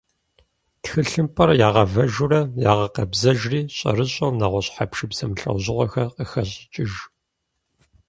[0.83, 6.91] Тхылъымпӏэр ягъэвэжурэ ягъэкъэбзэжри, щӏэрыщӏэу нэгъуэщӏ хьэпшып зэмылӏэужьыгъуэхэр къыхащӏыкӏыж.